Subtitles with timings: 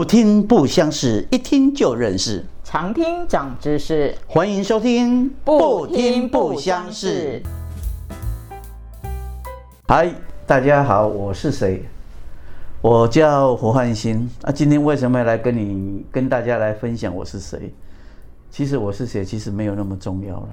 [0.00, 2.42] 不听不相识，一听就认识。
[2.64, 7.42] 常听长知识，欢迎收听不听不相识。
[9.86, 10.10] 嗨，
[10.46, 11.84] 大家好，我是谁？
[12.80, 14.26] 我叫胡汉新。
[14.40, 17.70] 那今天为什么要来跟你、跟大家来分享我是谁？
[18.50, 20.48] 其实我是谁，其实没有那么重要了，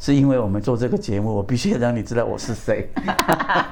[0.00, 2.90] 是因为我们做这个节目，我必须让你知道我是谁。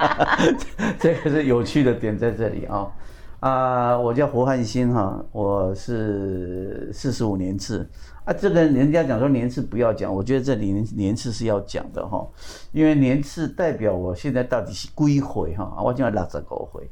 [1.00, 2.86] 这个是有趣的点在这里啊。
[3.40, 7.86] 啊，我叫胡汉新哈，我是四十五年次
[8.24, 8.32] 啊。
[8.32, 12.26] 这个人家讲说年次不要讲，我觉得这年年次是要讲的哈，
[12.72, 16.88] 因为年次代表我现在到底是归回哈，我讲拉着狗回，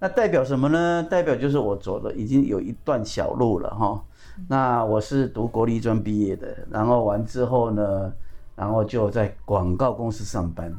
[0.00, 1.06] 那代表什么呢？
[1.10, 4.02] 代表就是我走了已经有一段小路了哈。
[4.48, 8.12] 那我是读国立专毕业的，然后完之后呢，
[8.54, 10.74] 然后就在广告公司上班。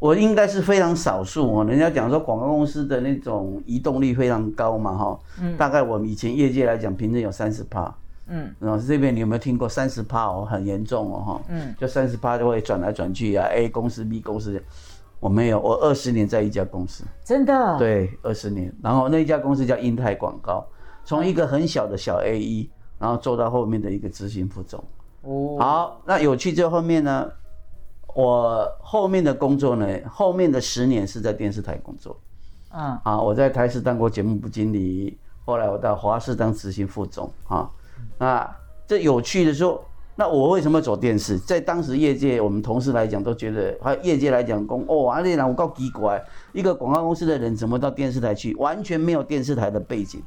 [0.00, 7.94] 我应该是非常少数哦，人家讲说广告公司的那种移动率非常高嘛，哈，嗯，大概我们以前业界来讲，平均有三十趴，
[8.26, 14.62] 嗯，然后这边你有没有听过三十趴哦，很严重哦，哈，嗯，就三十趴就会转来转去啊，A 公司 B 公司，
[15.20, 20.66] 我没有，我二十年在一家公司，真的，对，二十年，然后那一家公司叫英泰广告，
[21.04, 24.82] 从一个很小的小 A 一，然后做到后面的一个执行副总，
[25.24, 27.30] 哦，好，那有趣就后面呢。
[28.14, 32.18] 我后面的工作呢，后面的十年是在电视台工作，
[32.72, 37.70] 嗯，啊，我在台视当过节目部经理，后来我到华视当执行副总，啊，
[38.18, 39.84] 那这有趣的说，
[40.16, 41.38] 那我为什么走电视？
[41.38, 46.20] 在当时业界，我们同事来讲都觉得，还有业界来讲，公哦，阿丽兰我告奇怪，
[46.52, 48.54] 一个广告公司的人怎么到电视台去？
[48.56, 50.20] 完全没有电视台的背景，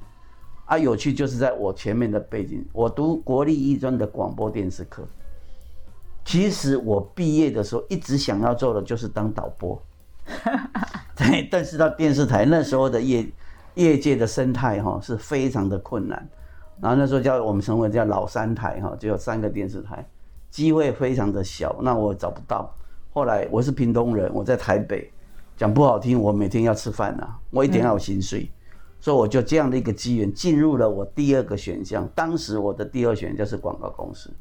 [0.65, 5.05] 啊，有趣就是在我前面的背景，我读国立艺专的广播电视课。
[6.25, 9.81] 其实我毕业的时候一直想要做的就是当导播，
[11.15, 13.27] 对，但是到电视台那时候的业
[13.75, 16.27] 业界的生态哈是非常的困难，
[16.79, 20.07] 然后那时候叫我们称为叫老三台哈，只有三个电视台，
[20.49, 22.73] 机会非常的小，那我找不到。
[23.11, 25.11] 后来我是屏东人，我在台北，
[25.57, 28.49] 讲不好听，我每天要吃饭呐，我一点要有薪水，
[28.99, 34.31] 所以我就这样的一个机缘进入了我第二个选项，当时我的第二选项是广告公司。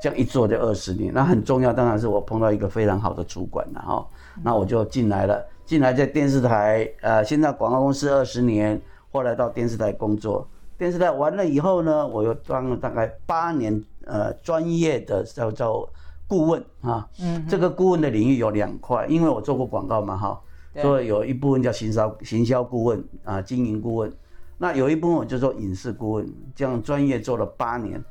[0.00, 1.72] 这样一做就二十年，那很重要。
[1.72, 4.06] 当然是我碰到一个非常好的主管了哈，
[4.42, 5.44] 那我就进来了。
[5.64, 8.80] 进来在电视台，呃，现在广告公司二十年，
[9.12, 10.48] 后来到电视台工作。
[10.78, 15.86] 电视台完了以后呢，我又当了大概八年，呃，专业的叫做
[16.26, 17.06] 顾问啊。
[17.20, 17.44] 嗯。
[17.46, 20.40] 这个顾问的领域有两块，因为我做过广告嘛哈，
[20.80, 24.10] 所以有一部分叫行销行销顾问啊，经营顾问。
[24.56, 28.02] 那有一部分我就做影视顾问，这样专业做了八年。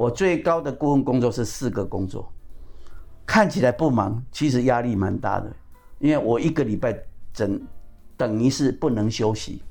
[0.00, 2.32] 我最高的顾问工作是四个工作，
[3.26, 5.52] 看起来不忙，其实压力蛮大的，
[5.98, 6.98] 因为我一个礼拜
[7.34, 7.60] 整
[8.16, 9.62] 等于是不能休息，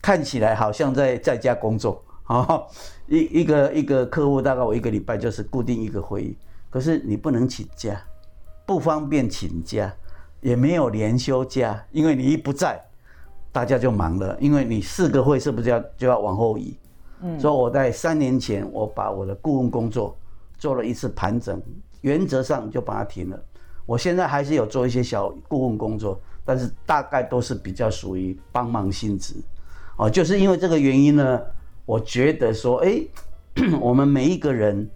[0.00, 2.62] 看起来好像在在家工作啊，
[3.08, 6.38] 一一个一个客户大概我一个礼拜就是固定一个会议，
[6.70, 8.00] 可是你不能请假，
[8.64, 9.92] 不方便请假，
[10.40, 12.80] 也没有连休假，因为你一不在，
[13.50, 16.78] 大家就忙了，因为你四个会是不是要就要往后移？
[17.38, 20.16] 所以我在三年前，我把我的顾问工作
[20.56, 21.60] 做了一次盘整，
[22.00, 23.38] 原则上就把它停了。
[23.86, 29.34] 我现在还是有做一些小顾问工作，但是大概都是比较属于帮忙性质。
[29.96, 31.40] 哦，就是因为这个原因呢，
[31.84, 33.02] 我觉得说，哎，
[33.80, 34.88] 我们每一个人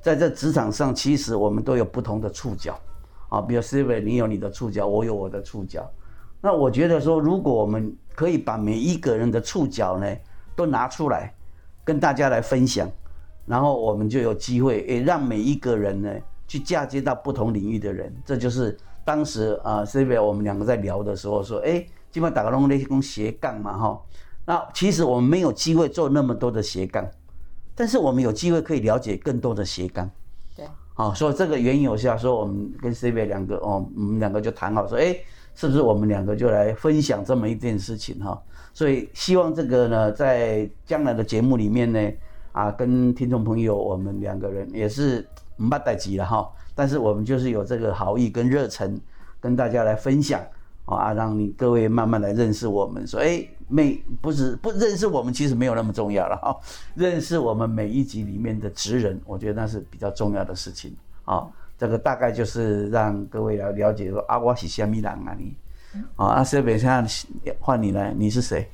[0.00, 2.78] 在这职场上，其实我们都有不同的触角。
[3.30, 5.90] 啊，比如 Siri，你有你的触角，我有我的触角。
[6.40, 10.06] 那我觉得说，如果我们可以把每一个人的触角呢，
[10.54, 11.34] 都拿出来。
[11.84, 12.90] 跟大家来分享，
[13.46, 16.10] 然后我们就有机会也，让每一个人呢
[16.48, 18.12] 去嫁接到不同领域的人。
[18.24, 21.78] 这就是当时啊 c v 我们两个在聊的时候说，哎，
[22.10, 24.02] 基本上打个龙那些工斜杠嘛哈。
[24.46, 27.06] 那其实我们没有机会做那么多的斜杠，
[27.74, 30.10] 但是我们有机会可以了解更多的斜杠。
[30.54, 35.16] 对，好，所以这个原因有下说，我们跟 c v 两个哦，我们两个就谈好说，哎，
[35.54, 38.40] 是不是我们两个就来分享这么一件事情哈？
[38.72, 42.12] 所以希望这个呢，在将来的节目里面呢，
[42.52, 45.24] 啊，跟听众朋友，我们两个人也是
[45.58, 46.50] 唔八代级了哈。
[46.74, 49.00] 但是我们就是有这个好意跟热忱，
[49.40, 50.44] 跟大家来分享
[50.86, 53.06] 啊，让你各位慢慢来认识我们。
[53.06, 56.56] 说，哎，每不是不认识我们，其实没有那么重要了哈。
[56.96, 60.92] 认识我们每一集里面的职人，我觉得那是比较重要的事情
[61.24, 61.46] 啊。
[61.76, 65.56] 这个大概就是让各位来了解说，啊，我是虾米人啊你。
[66.16, 68.68] 哦，阿这边现在换你来，你是谁？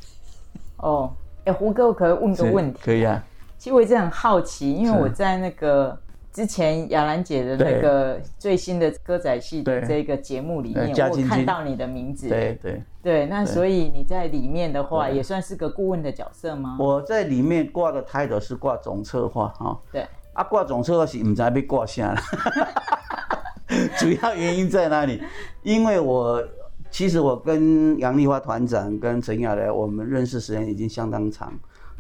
[0.79, 1.13] 哦，
[1.45, 2.81] 哎，胡哥，我可以问个问题？
[2.83, 3.23] 可以啊。
[3.59, 5.99] 其实我一直很好奇，因为我在那个
[6.33, 12.27] 之前雅兰姐的那个最新的歌仔戏的这个节目里面，我看到你的名字。
[12.27, 16.79] 对对对，那所以你在里面的话，也算是个顾问的角色吗？
[16.81, 19.79] 我在里面挂的 title 是挂总策划哈。
[19.93, 20.07] 对。
[20.33, 22.21] 啊，挂总策划是唔知被挂下了。
[23.99, 25.23] 主要原因在哪里？
[25.63, 26.43] 因为我
[26.91, 31.53] 其实我跟杨丽花团长跟陈雅来，我们认识时间已经相当长，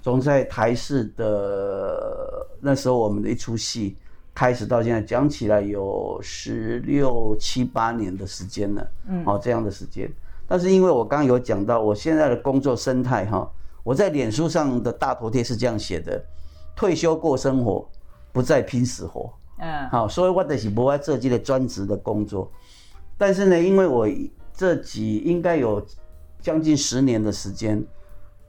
[0.03, 3.97] 从在台视的那时候我们的一出戏。
[4.33, 10.11] 开始到现在讲起来有十六七八年的时间了，嗯，哦这样的时间。
[10.47, 13.47] 但是因为我刚刚有讲到我现在的工作生态哈，
[13.83, 16.25] 我在脸书上的大头贴是这样写的：
[16.75, 17.87] 退休过生活，
[18.33, 19.33] 不再拼死活。
[19.59, 22.51] 嗯，好，所以我的是不爱设计的专职的工作。
[23.19, 24.09] 但是呢，因为我
[24.55, 25.85] 这几应该有
[26.41, 27.85] 将近十年的时间，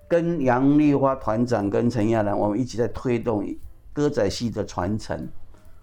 [0.07, 3.45] 跟杨丽花团长跟陈亚兰，我们一起在推动
[3.91, 5.27] 歌仔戏的传承。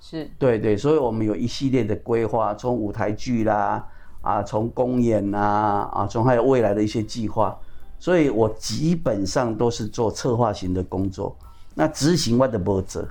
[0.01, 3.85] 是对对，所以我们有一系列的规划，从舞台剧啦，
[4.23, 7.59] 啊，从公演啊，啊，从还有未来的一些计划，
[7.99, 11.37] 所以我基本上都是做策划型的工作，
[11.75, 13.07] 那执行我的负责，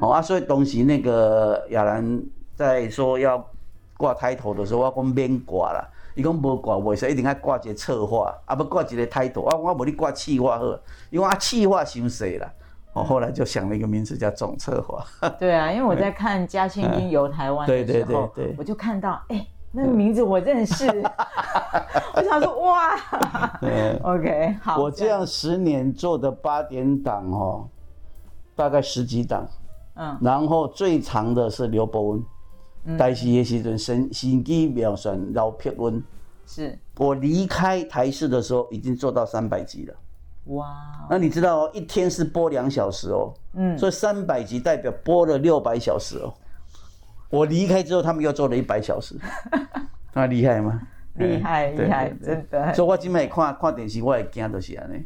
[0.00, 2.22] 好啊，所以当时那个亚兰
[2.54, 3.44] 在说要
[3.96, 10.64] 挂抬头的时候，我讲免挂啦，伊讲无挂，袂使一定要挂一个策划，啊不挂一个抬头，啊我无你挂气划好，
[11.10, 12.50] 因为啊气划伤细啦。
[12.92, 15.04] 我后来就想了一个名字叫总策划。
[15.38, 18.28] 对啊，因为我在 看嘉庆英游台湾的时候，
[18.58, 20.86] 我就看到，哎，那个名字我认识。
[22.16, 22.98] 我想说，哇
[24.02, 24.82] ，OK，好。
[24.82, 27.68] 我这样十年做的八点档哦，
[28.56, 29.46] 大概十几档，
[30.00, 36.02] 嗯，然后最长的是刘伯温，台视的时阵，神神机妙算老撇温，
[36.46, 39.94] 是我离开台视的时候，已经做到三百集了。
[40.46, 40.66] 哇，
[41.10, 46.32] 那你知道哦，一天是播两小时哦，嗯，所以三百集代表播了六百小时哦。
[47.28, 49.14] 我离开之后，他们又做了一百小时，
[50.14, 50.80] 那厉害吗？
[51.16, 52.72] 厉害厉害，真的。
[52.72, 55.04] 所以我今麦看看电视，我也惊到是安尼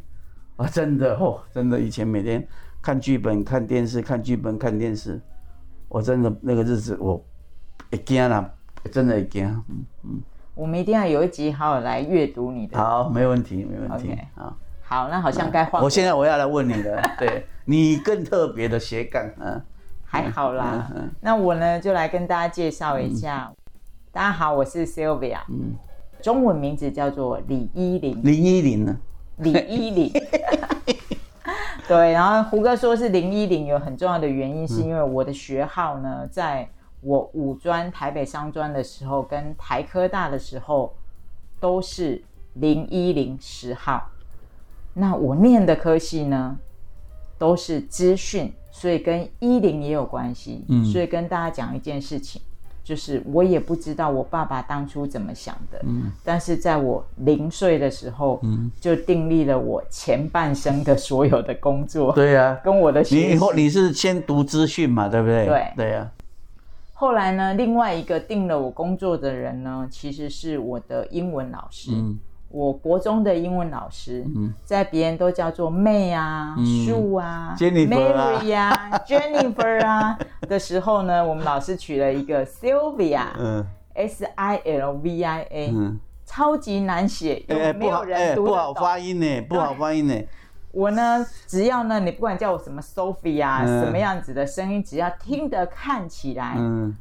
[0.54, 1.80] 啊，真的哦，真的。
[1.80, 2.46] 以前每天
[2.84, 5.18] 看剧本、看电视、看剧本、看电视，
[5.88, 7.18] 我真的那个日子我
[7.88, 8.52] 也惊了，
[8.92, 9.46] 真的也惊。
[9.70, 10.22] 嗯嗯，
[10.54, 12.76] 我们一定要有一集好好来阅读你的。
[12.76, 14.14] 好，没问题，没问题。
[14.34, 14.54] 好。
[14.82, 15.82] 好，那好像该换。
[15.82, 19.58] 我现在我要来问你了， 对你更特别的斜杠，嗯，
[20.04, 20.86] 还好啦。
[21.22, 23.50] 那我呢，就来跟大家介绍一下。
[24.12, 25.74] 大家好，我是 Sylvia，嗯，
[26.20, 28.20] 中文名字叫做李依林。
[28.22, 28.94] 林依林呢？
[29.38, 30.12] 李依林。
[31.86, 36.68] 对，然后胡哥说是零一零，有很重要的原因，是因为我的学号呢，在
[37.02, 40.94] 我五专台北商专的时候，跟台科大的时候，
[41.60, 42.22] 都是
[42.54, 44.10] 零一零十号。
[44.94, 46.56] 那我念的科系呢，
[47.36, 50.64] 都是资讯，所以跟一零也有关系。
[50.68, 52.40] 嗯，所以跟大家讲一件事情，
[52.84, 55.80] 就是我也不知道我爸爸当初怎么想的。
[55.84, 62.12] 嗯，但是在我零岁的时候，嗯，就订立了我前半生的所有的工作。
[62.12, 65.46] 对呀，跟我的你以后你是先读资讯嘛，对不对？
[65.46, 66.10] 对对呀。
[66.92, 71.90] 后来呢，另外一个定了我工作的人呢，其实是我的英文老师。
[71.92, 72.18] 嗯。
[72.54, 74.24] 我国中的英文老师，
[74.62, 76.54] 在别人都叫做妹啊、
[76.86, 78.72] 树啊、Mary 啊、
[79.04, 85.74] Jennifer 啊的时候呢，我们老师取了一个 Sylvia，S I L V I A，
[86.24, 87.44] 超级难写，
[87.76, 90.14] 没有人读不好发音呢，不好发音呢。
[90.70, 96.56] 我呢，只要呢，你不管叫我什么 Sophie 啊，什么样子的声音，只要听得看起来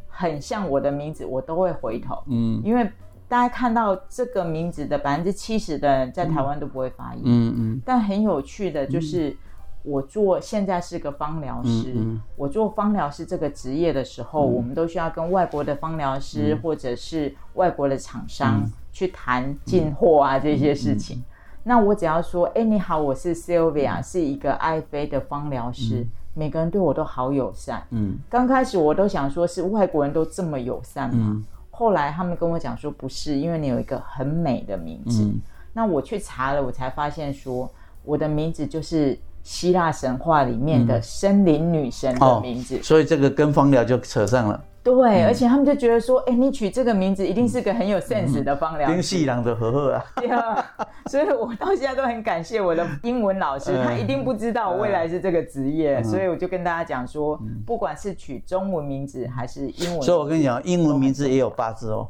[0.10, 2.91] 很像我的名字，我都会回头，嗯，因为。
[3.34, 7.24] 大家看到这个名字的百分之七十的人在台湾都不会发音。
[7.25, 7.82] 嗯嗯。
[7.84, 9.36] 但很有趣的就是，
[9.82, 11.96] 我做现在是个芳疗师。
[11.96, 12.22] 嗯。
[12.36, 21.24] 我做芳疗师这个职业的时候，我们都需要跟外国的芳疗师或者是外国的厂商去谈进货啊这些事情。
[21.63, 26.06] 那我只要说，哎，你好，我是 Sylvia，是一个爱妃的芳疗师。
[26.36, 27.84] 每个人对我都好友善。
[27.90, 28.20] 嗯。
[28.30, 31.44] 刚开始我都想说，是外国人都这么友善吗？
[31.75, 35.27] 后来他们跟我讲说不是，因为你有一个很美的名字。
[35.74, 37.68] 那我去查了，我才发现说
[38.03, 42.80] 我的名字就是希腊神话里面的森林女神的名字。
[42.84, 44.63] 所以这个跟芳疗就扯上了。
[44.84, 48.90] 对，而且他们就觉得说，哎，你取这个名字一定是个很有 sense 的方疗。
[48.90, 50.04] 丁细郎的和和啊。
[50.18, 50.66] 对啊，
[51.06, 62.10] 所以我到现在都很感谢我的英文老师，他一定不知道我未来是这个职业，所以我就跟大家讲说，不管是取中文名字还是英文，所以我跟你讲，英文名字也有八字哦。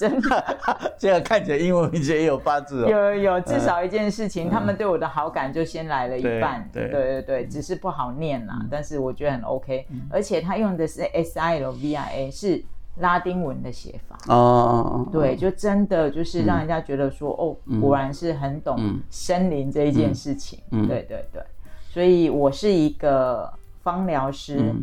[0.00, 2.88] 真的，这样看起来英文名字也有八字哦。
[2.88, 6.66] 有有，至少一件事情，他们对我的好感就先来了一半。
[6.72, 9.86] 对对对对，只是不好念啦，但是我觉得很 OK。
[10.08, 12.64] 而且他用的是 S I L V I A，是
[12.96, 14.16] 拉丁文的写法。
[14.34, 15.06] 哦。
[15.12, 20.60] 对，就真的就是让人家觉得说，哦，果然是很懂森林这一件事情。
[20.70, 20.88] 嗯。
[20.88, 21.42] 对对对，
[21.90, 23.52] 所以我是一个
[23.82, 24.74] 芳疗师。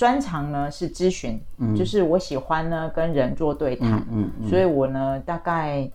[0.00, 1.38] 专长呢是咨询，
[1.76, 4.02] 就是我喜欢呢跟人做对谈，
[4.48, 5.86] 所以我呢大概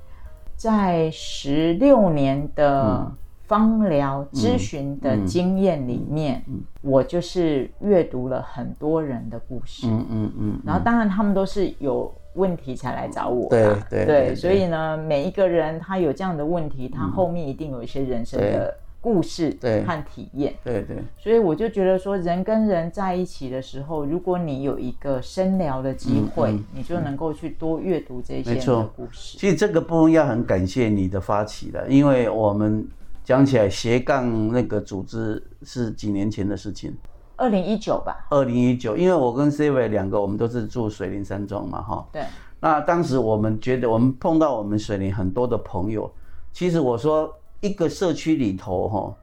[0.55, 3.11] 在十六年的
[3.47, 6.43] 方疗咨询的经验里面，
[6.81, 18.71] 我就是阅读了很多人的故事，嗯嗯嗯，然后当然他们都是有问题才来找我，对对对，所以呢每一个人他有这样的问题，他后面一定有一些人生的。
[19.05, 29.37] 故事和体验，对对，所以我就觉得说，人跟人在一起的时候，如果你有一个深聊的机会，你就能够去多阅读这些的故事。
[29.37, 32.83] 其实这个部分要很感谢你的发起的，因为我们
[33.23, 36.91] 讲起来斜杠那个组织是几年前的事情，
[37.35, 38.25] 二零一九吧。
[38.31, 42.07] 二零一九，因为我跟 C 位两个，我们都是住水林山庄嘛，哈。
[42.11, 42.23] 对。
[42.59, 46.11] 那当时我们觉得，我们碰到我们水林很多的朋友，
[46.51, 47.31] 其实我说。
[47.61, 49.15] 一个社区里头，哈，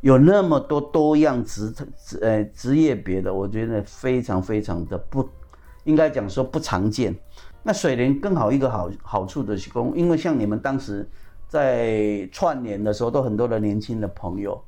[0.00, 5.28] 有那么多多样职职呃职业别的，我觉得非常非常的不，
[5.84, 7.14] 应该讲说不常见。
[7.62, 11.08] 那水莲更好一个好好处的是，工，因为像你们当时
[11.48, 14.60] 在串联的时候，都很多的年轻的朋友，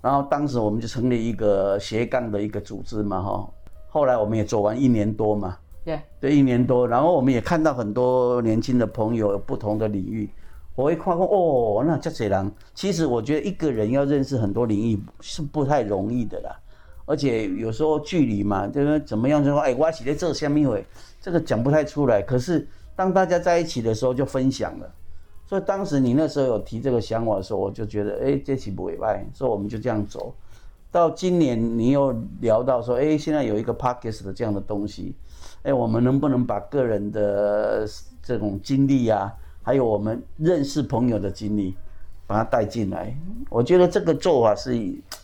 [0.00, 3.50] 然后当时我们就成立一个斜杠的一个组织嘛，哈。
[3.88, 10.28] 后来我们也走完一年多嘛，对，对，一年多，然后我们也看到很多年轻的朋友，有不同的领域。
[10.74, 16.56] 我会夸说哦，那这些人，其实我觉得一个人要认识很多领域是不太容易的啦，
[17.04, 20.84] 而且有时候距离嘛，就是怎么样就说，哎，我起来做虾米会，
[21.20, 22.22] 这个讲不太出来。
[22.22, 24.90] 可是当大家在一起的时候就分享了，
[25.46, 30.34] 所以当时你那时候有提这个想法的时候，我就觉得，哎，这起不委外，所以我们就这样走。
[30.90, 35.14] 到今年你又聊到说，哎，现在有一个 Parkes 的这样的东西，
[35.64, 37.86] 哎，我们能不能把个人的
[38.22, 39.34] 这种经历呀？
[39.62, 41.76] 还有我们认识朋友的经历，
[42.26, 43.16] 把它带进来，
[43.48, 44.72] 我觉得这个做法是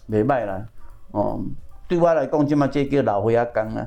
[0.07, 0.67] 没卖了。
[1.11, 1.41] 哦，
[1.87, 3.87] 对外来讲，起码这个老灰阿刚啊。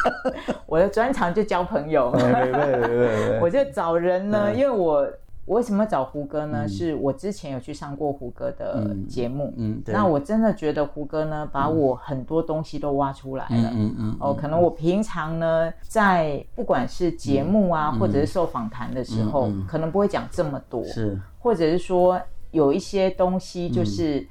[0.66, 2.10] 我的专长就交朋友。
[3.40, 5.06] 我就找人呢，因为我。
[5.44, 6.68] 我为什么找胡歌呢？
[6.68, 22.20] 是我之前有去上过胡歌的节目，嗯，那我真的觉得胡歌呢，把我很多东西都挖出来了，嗯嗯，哦，可能我平常呢，在不管是节目啊，或者是受访谈的时候，可能不会讲这么多，是，或者是说
[22.52, 24.24] 有一些东西就是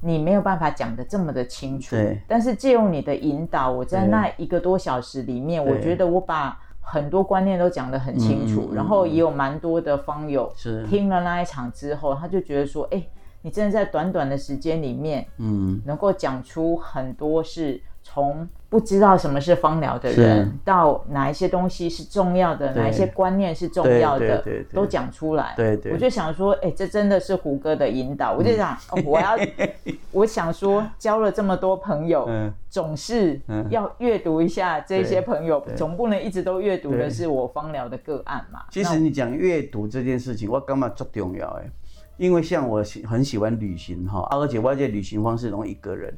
[0.00, 6.58] 你没有办法讲的这么的清楚，对，但是借用你的引导，我在那一个多小时里面，我觉得我把。
[6.84, 10.52] 很多观念都讲得很清楚，然后也有蛮多的方友
[10.88, 13.02] 听了那一场之后，他就觉得说，哎，
[13.42, 18.48] 你真的在短短的时间里面，嗯，能够讲出很多是从。
[18.70, 25.54] 不知道什么是芳疗的人，到哪一些东西是重要的，哪一些观念是重要的，都讲出来。
[25.56, 28.32] 对对，我就想说，哎，这真的是胡歌的引导。
[28.32, 29.38] 我就想，我要，
[30.10, 32.28] 我想说，交了这么多朋友，
[32.68, 38.64] 总是要阅读一下这些朋友，总不能一直都阅读的是我芳疗的个案嘛。
[38.72, 41.46] 其实你讲阅读这件事情，我干嘛最重要？
[41.62, 41.70] 哎，
[42.16, 46.12] 因为像我很喜欢旅行哈，而且我这旅行方式容易一个人，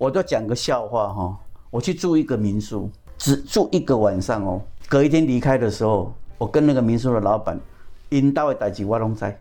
[0.00, 1.38] 我就讲个笑话哈。
[1.68, 2.88] 我去住一个民宿，
[3.18, 4.62] 只住一个晚上哦。
[4.88, 7.60] 隔一天离开的时候，我跟那个民宿的老板，
[8.08, 9.38] 因到的代几我拢在。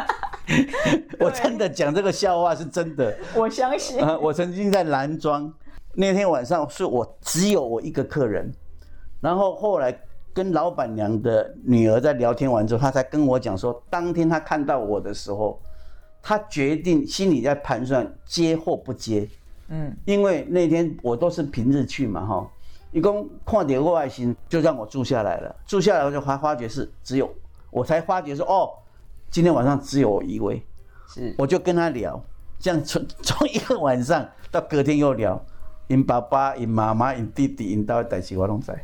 [1.18, 3.16] 我真的讲这个笑话是真的。
[3.34, 3.98] 我相信。
[4.20, 5.50] 我曾经在南庄，
[5.94, 8.52] 那天晚上是我只有我一个客人，
[9.18, 9.98] 然后后来
[10.34, 15.58] 跟老板娘的女儿在聊天完之后，她才跟我讲说，当天她看到我的时候，
[16.22, 19.26] 她决定心里在盘算接或不接。
[19.72, 22.50] 嗯，因为那天我都是平日去嘛，哈，
[22.90, 25.54] 一共看点外星，就让我住下来了。
[25.64, 27.32] 住下来我就发发觉是只有
[27.70, 28.68] 我才发觉说，哦，
[29.30, 30.60] 今天晚上只有我一位，
[31.06, 32.20] 是，我就跟他聊，
[32.58, 35.40] 这样从 从一个晚上到隔天又聊，
[35.86, 38.74] 因爸爸、因妈妈、因弟弟、因到代志我拢在，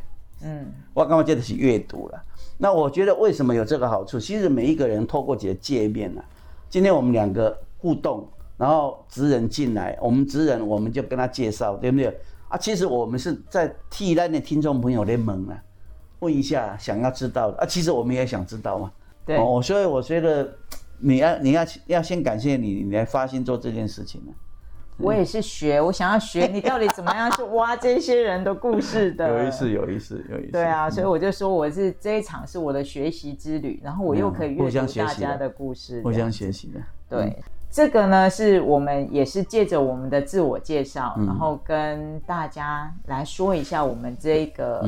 [0.41, 2.23] 嗯，我刚刚觉得是阅读了。
[2.57, 4.17] 那我觉得为什么有这个好处？
[4.17, 6.23] 其实每一个人透过几个界面呢，
[6.69, 8.25] 今天我们两个互动。
[8.57, 12.07] 然后职人进来，我们职人我们就跟他介绍，对不对？
[12.49, 15.63] 啊，其实我们是在替那的听众朋友联盟啊，
[16.19, 18.91] 问一下想要知道的啊，其实我们也想知道嘛。
[19.25, 20.51] 对，哦，所以我觉得
[20.99, 24.31] 你要你要要先感谢你，你来发心做这件事情呢。
[24.99, 29.29] 我也是学，我想要学 你到底怎么样去挖这些人的故事的。
[29.29, 30.51] 有意思，有意思，有意思。
[30.53, 36.79] 对啊，所以我就说我是这一场是我的学习之旅，然后我又可以阅读大家的故事，互相学习的。
[37.07, 44.83] 对，这个呢是我们也是借着我们的自我介绍，然后跟大家来说一下我们这个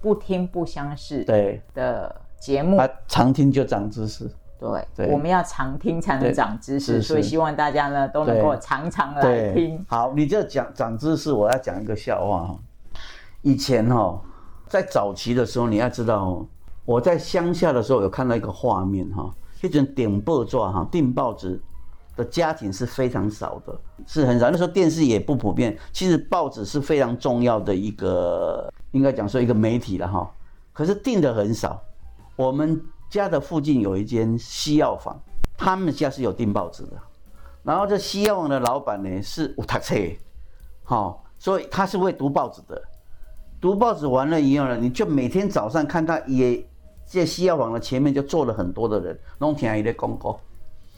[0.00, 1.62] 不听不相识对。
[1.74, 2.78] 的节目，
[3.08, 4.30] 常听就长知识。
[4.94, 9.84] 对，我们要常听才能长知识，所以希望大家呢都能够常常来听。
[9.86, 12.58] 好，你就讲长知识，我要讲一个笑话哈。
[13.42, 14.18] 以前哈，
[14.66, 16.46] 在早期的时候，你要知道哦，
[16.86, 19.30] 我在乡下的时候有看到一个画面哈，
[19.62, 21.60] 一种订报纸哈，订报纸
[22.16, 24.50] 的家庭是非常少的，是很少。
[24.50, 30.28] 那时候电视也不普遍，其实报纸是非常重要的一个，应该讲说一个媒体了哈。
[30.72, 31.80] 可是订的很少，
[32.34, 32.82] 我们。
[33.08, 35.16] 家的附近有一间西药房，
[35.56, 36.92] 他们家是有订报纸的。
[37.62, 39.94] 然后这西药房的老板呢是有读册，
[40.82, 42.82] 好，所以他是会读报纸的。
[43.60, 46.68] 读报纸完了以后呢，你就每天早上看他也
[47.04, 50.40] 在西药房的前面就坐了很多的人，弄起来一的广告。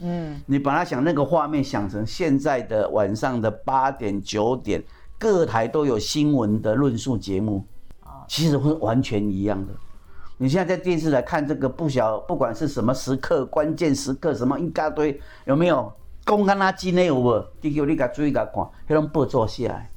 [0.00, 4.82] 嗯，你把它想那个画面想成现在的晚上的八点九点，
[5.18, 7.64] 各台都有新闻的论述节目，
[8.04, 9.72] 啊，其实会完全一样的。
[10.36, 15.92] 你现在在电视来看这个不小，不管是什么时刻、关键时刻，什么一大堆，有没有？
[16.24, 17.02] 公安垃圾呢？
[17.02, 17.44] 有无？
[17.62, 19.90] 你叫你甲注意甲看，迄种报做下来，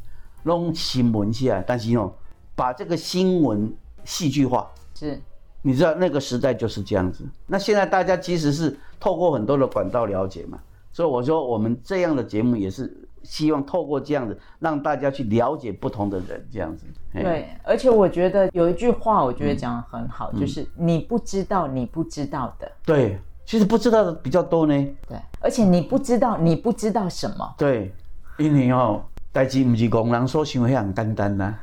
[0.44, 2.12] 弄新闻下来，但是哦，
[2.56, 3.72] 把这个新闻
[4.06, 4.72] 戏剧化。
[4.96, 5.22] 是，
[5.62, 7.24] 你知道那个时代就是这样子。
[7.46, 10.58] 那现在大家其实是透过很多的管道了解嘛，
[10.94, 12.98] 所以我说我们这样的节目也是。
[13.24, 16.88] 希望透过这样子让大家去了解不同的人，这样子。
[17.14, 22.72] 对，而且我觉得有一句话，我觉得讲的很好，就是你不知道你不知道的。
[22.84, 24.74] 对，其实不知道的比较多呢。
[25.08, 27.54] 对，而且你不知道你不知道什么。
[27.60, 27.94] 对，
[28.40, 31.54] 因为哦，代志不是工人所想的很简单呐，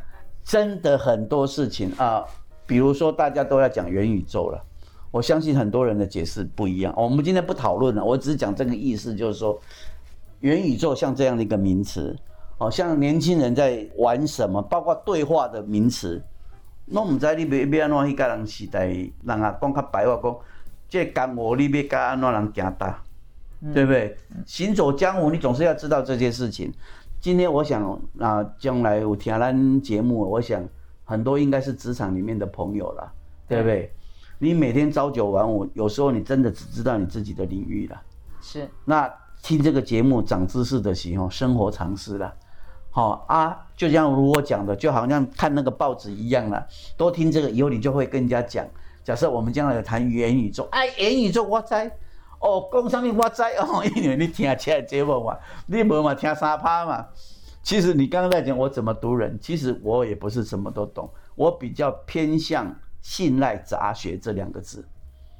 [0.44, 2.24] 真的很多事情啊，
[2.68, 4.64] 比如说大家都要讲元宇宙了，
[5.10, 6.92] 我相信很多人的解释不一样。
[6.96, 9.60] 我们今天不讨论了，我只是讲这个意思，就是说。
[10.40, 12.16] 元宇宙像这样的一个名词，
[12.58, 16.22] 哦，像年轻人在玩什么，包括对话的名词，
[16.92, 20.36] 我唔知你要要安怎去甲人时代，人啊讲较白话讲，
[20.88, 23.02] 这江湖你要甲安怎人行大，
[23.74, 24.16] 对不对？
[24.46, 26.72] 行走江湖，你总是要知道这些事情。
[27.20, 30.62] 今天我想啊，将来有听咱节目，我想
[31.02, 33.12] 很多应该是职场里面的朋友了，
[33.48, 33.92] 对不对？
[34.38, 38.00] 你每天朝九晚五，有时候你真的只知道你自己的领域了，
[38.40, 39.12] 是那。
[39.40, 42.34] 听这个节目长知识的时候，生活常识了，
[42.90, 46.66] 好啊，就像如我讲的，就好像看那个报纸一样了。
[46.96, 48.66] 多听这个以后，你就会跟人家讲。
[49.04, 51.72] 假设我们将来有谈元宇宙，哎，元宇宙我知，
[52.40, 57.06] 哦，讲什么我知哦， 因为你听起来节目嘛，你无嘛听三趴嘛。
[57.62, 62.74] 其实你刚刚在讲我怎么读人，其实我也不是什么都懂，我比较偏向
[63.08, 64.86] 信赖杂学这两个字。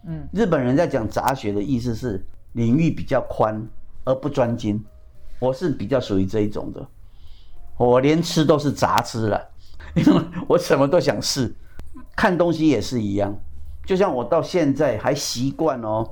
[0.07, 3.63] 嗯，日本人在讲杂学的意思是领域比较宽。
[4.05, 4.83] 而不专精，
[5.39, 6.89] 我是比较属于这一种的。
[7.77, 9.51] 我连吃都是杂吃了，
[9.95, 11.55] 因为我什么都想试。
[12.17, 13.39] 看东西也是一样，
[13.85, 16.09] 就像我到现在还习惯哦。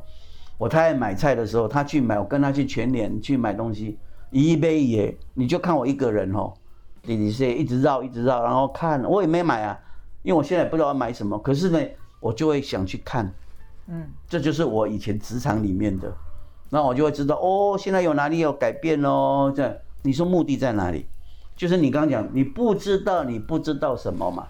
[0.59, 3.99] 我太太买菜的时候，他去买，我跟他去全联去买东西，
[4.31, 6.53] 一杯也，你就看我一个人哦，
[7.05, 9.81] 你你是一直绕一直绕，然后看，我也没买啊，
[10.27, 11.39] 因为我现在不知道要买什么。
[11.39, 11.79] 可是呢，
[12.19, 13.33] 我就会想去看，
[13.87, 16.13] 嗯，这就是我以前职场里面的。
[16.69, 19.53] 那我就会知道哦，现在有哪里有改变哦？
[19.55, 21.07] 这你说目的在哪里？
[21.55, 24.49] 就是你刚刚讲，你不知道你不知道什么嘛。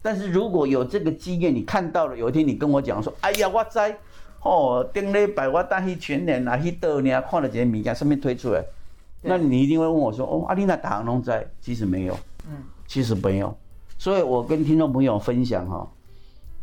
[0.00, 3.98] 但是如果有这个经验，你看到了，有一天你跟我讲说，哎呀，我在
[4.42, 8.64] 哦，顶礼拜我带去全年啊，去到呢看了这些物件，上面推出来，
[9.20, 11.46] 那你一定会问我说，哦，阿丽娜打行拢在？
[11.60, 13.54] 其实没有，嗯，其实没有。
[14.02, 15.88] 所以我跟听众朋友分享哈，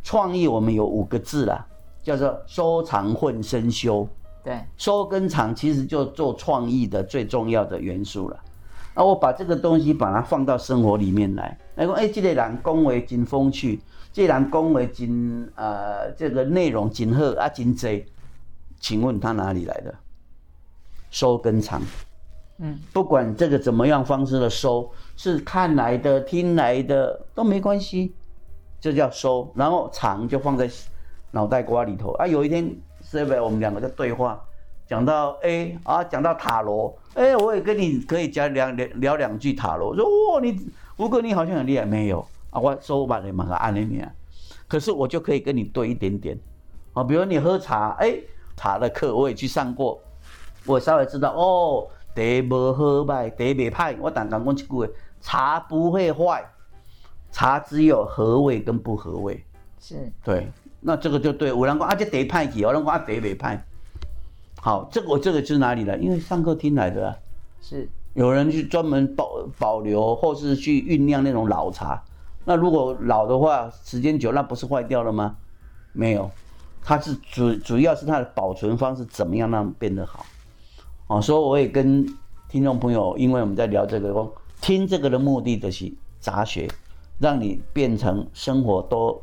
[0.02, 1.66] 创意我们有五个字啦，
[2.02, 4.06] 叫做收藏混生修。
[4.44, 8.38] 对，收跟藏其实就做创意的最重要的元素了。
[8.94, 13.80] 那我把这个东西把它放到生活里面来，那说，哎，这个人恭维真风趣，
[14.12, 18.04] 这人恭维真呃，这个内容真好啊，真贼。
[18.78, 19.94] 请问他哪里来的？
[21.10, 21.80] 收跟藏，
[22.58, 24.90] 嗯，不管这个怎么样方式的收，
[25.22, 28.14] 是看来的、听来的都没关系，
[28.80, 29.52] 这叫收。
[29.54, 30.66] 然后藏就放在
[31.32, 32.74] 脑袋瓜里头啊，有一天。
[33.02, 34.40] 是不是我们两个在对话，
[34.86, 39.96] 讲到 A 啊，讲到塔罗，哎，我也跟你可以讲两聊聊两句塔罗。
[39.96, 42.60] 说哇，你吴哥你好像很厉害，没有啊？
[42.60, 44.14] 我说我把你蛮个按那边，
[44.68, 46.38] 可是我就可以跟你对一点点
[46.92, 47.02] 啊。
[47.02, 48.16] 比如你喝茶，哎，
[48.54, 49.98] 茶的课我也去上过，
[50.66, 53.96] 我稍微知道哦，茶无好歹，茶袂歹。
[53.98, 54.86] 我常常讲一句话：
[55.20, 56.44] 茶不会坏，
[57.30, 59.44] 茶只有合味跟不合味。
[59.78, 60.48] 是，对。
[60.80, 61.48] 那这个就对。
[61.50, 63.58] 有人讲啊，这茶派去，有人讲啊，茶袂歹。
[64.60, 65.96] 好，这个我这个是哪里的？
[65.98, 67.16] 因为上课听来的。
[67.60, 67.88] 是。
[68.14, 72.02] 有人去专门保保留，或是去酝酿那种老茶。
[72.44, 75.36] 那如果老的话，时间久，那不是坏掉了吗？
[75.92, 76.30] 没有，
[76.82, 80.24] 它是主主要是它的保存方式怎么样让变得好。
[81.06, 82.06] 哦，所以我也跟
[82.48, 84.28] 听众朋友，因为我们在聊这个，
[84.60, 86.68] 听这个的目的就是杂学，
[87.18, 89.22] 让你变成生活多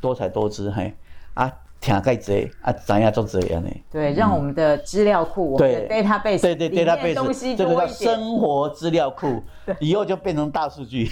[0.00, 0.94] 多彩多姿，嘿
[1.34, 1.52] 啊。
[1.82, 3.70] 听盖济啊，怎样做这样呢？
[3.90, 9.42] 对，让我们的资料库，对，database，对对，database 东西这个叫生活资料库，
[9.80, 11.08] 以后就变成大数据。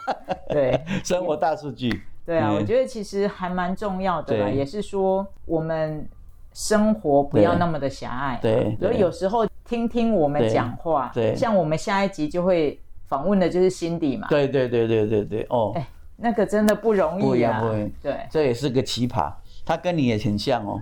[0.50, 2.02] 对， 生活大数据。
[2.26, 6.06] 对啊，我觉得其实还蛮重要的啦，也是说我们
[6.52, 8.38] 生活不要那么的狭隘。
[8.42, 12.78] 对，所以有时候听听我们讲话，对，像我们下一集就会
[13.10, 14.28] 访问的就是心底嘛。
[14.30, 17.60] 对对对对对对，哦，哎，那个真的不容易啊，
[18.00, 19.30] 对，这也是个奇葩。
[19.66, 20.80] 他跟你也很像哦，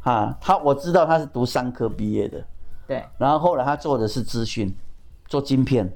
[0.00, 2.42] 哈，他我知道他是读商科毕业的，
[2.88, 4.74] 对，然后后来他做的是资讯，
[5.26, 5.86] 做晶片，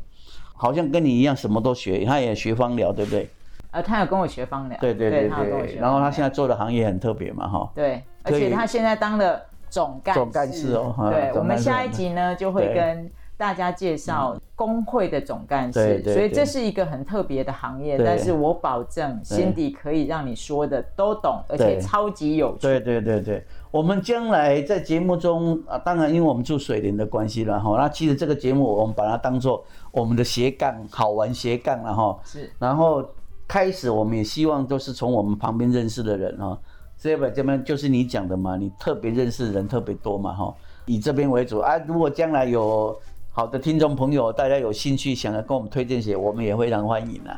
[0.54, 3.28] 好像跟你一样什么都学，他也学芳疗，对不对？
[3.70, 13.10] 呃，他有跟我学芳疗，对对对对，然后他现在做的行业很特别嘛，哈，对，而且他现在当了总干总干事哦，对，我们下一集呢就会跟。
[13.44, 17.98] 大家介绍工会的总干事，所以这是一个很特别的行业。
[18.02, 22.62] 但是我保证，Cindy 可以让你说的都懂，而且超级有趣。
[22.62, 32.18] 对对对对，我们将来在节目中啊，当然因为我们住水林的关系了哈，那其实这个节目我们把它当做我们的斜杠好玩斜杠了哈。
[32.24, 32.50] 是。
[32.58, 33.06] 然后
[33.46, 36.58] 开始我们也希望都是从我们旁边认识的人哈，
[36.96, 40.54] 这边这边就是你讲的嘛，你特别认识的人特别多嘛哈，
[40.86, 41.76] 以这边为主啊。
[41.86, 42.98] 如果将来有
[43.36, 47.34] 好的听众朋友，大家有兴趣想要跟我们推荐些，我们也非常欢迎啊。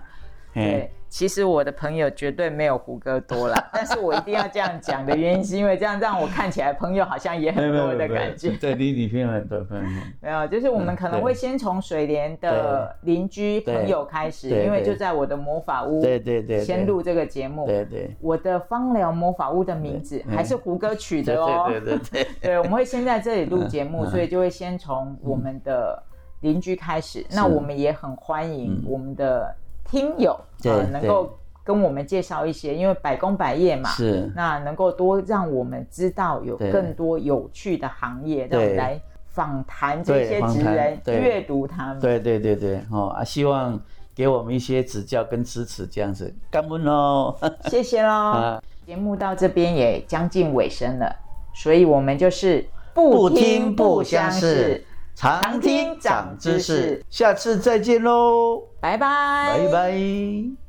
[0.63, 8.51] 对，其实我的朋友绝对没有胡歌多了， 但是我一定要这样讲的原因，是因为这样让我看起来朋友好像也很多的感觉。
[8.61, 9.85] 对，你女朋友很多朋友。
[10.21, 17.67] 没有，就是我们可能会先从水莲的邻居朋友开始，因为就在我的魔法屋，对对对，先录这个节目。
[17.67, 21.67] 对对，我的芳疗魔法屋的名字还是胡歌取的哦。
[21.69, 26.03] 对 对对，对，我们会先在这里录节目，所以就会先从我们的。
[26.41, 29.53] 邻居开始，那我们也很欢迎我们的
[29.89, 30.33] 听友
[30.65, 34.31] 啊，能够跟我们介绍一些，因为百工百业嘛，是。
[34.35, 42.01] 那能够多让我们知道有更多有趣的行业，让我们来访谈这些职人，阅读他们。
[42.01, 43.81] 对对对对，哦啊，希望
[44.15, 47.37] 给我们一些指教跟支持，这样子，感恩喽，
[47.69, 48.61] 谢谢喽。
[48.87, 51.15] 节目到这边也将近尾声了，
[51.53, 54.85] 所以我们就是不听不相识。
[55.17, 60.66] 常听长知识，下次再见喽，拜拜，拜拜。